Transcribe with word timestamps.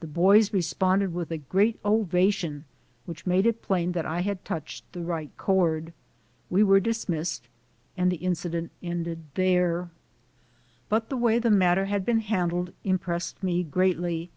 The 0.00 0.08
boys 0.08 0.52
re 0.52 0.60
sponded 0.62 1.12
with 1.14 1.30
a 1.30 1.36
great 1.38 1.78
ovation 1.84 2.64
which 3.06 3.24
made 3.24 3.46
it 3.46 3.62
plain 3.62 3.92
that 3.92 4.04
I 4.04 4.22
had 4.22 4.44
touched 4.44 4.82
the 4.92 5.00
right 5.04 5.30
chord. 5.36 5.92
We 6.50 6.64
were 6.64 6.80
dis 6.80 7.08
missed 7.08 7.46
and 7.96 8.10
the 8.10 8.16
incident 8.16 8.72
ended 8.82 9.22
there. 9.34 9.90
But 10.88 11.08
the 11.08 11.16
way 11.16 11.38
the 11.38 11.52
matter 11.52 11.84
had 11.84 12.04
been 12.04 12.18
handled 12.18 12.72
im 12.82 12.98
pressed 12.98 13.44
me 13.44 13.62
greatly. 13.62 14.32